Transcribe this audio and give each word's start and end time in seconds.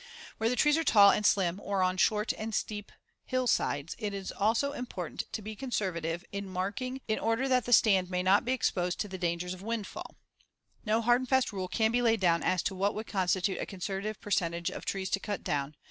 Where 0.39 0.49
the 0.49 0.55
trees 0.55 0.79
are 0.79 0.83
tall 0.83 1.11
and 1.11 1.23
slim 1.23 1.59
or 1.61 1.83
on 1.83 1.97
short 1.97 2.33
and 2.35 2.55
steep 2.55 2.91
hillsides, 3.27 3.95
it 3.99 4.15
is 4.15 4.31
also 4.31 4.73
important 4.73 5.25
to 5.31 5.43
be 5.43 5.55
conservative 5.55 6.25
in 6.31 6.49
marking 6.49 7.01
in 7.07 7.19
order 7.19 7.47
that 7.47 7.65
the 7.65 7.71
stand 7.71 8.09
may 8.09 8.23
not 8.23 8.43
be 8.43 8.51
exposed 8.51 8.99
to 9.01 9.07
the 9.07 9.19
dangers 9.19 9.53
of 9.53 9.61
windfall. 9.61 10.15
No 10.87 11.01
hard 11.01 11.21
and 11.21 11.29
fast 11.29 11.53
rule 11.53 11.67
can 11.67 11.91
be 11.91 12.01
laid 12.01 12.19
down 12.19 12.41
as 12.41 12.63
to 12.63 12.73
what 12.73 12.95
would 12.95 13.05
constitute 13.05 13.61
a 13.61 13.67
conservative 13.67 14.19
percentage 14.19 14.71
of 14.71 14.85
trees 14.85 15.11
to 15.11 15.19
cut 15.19 15.43
down. 15.43 15.75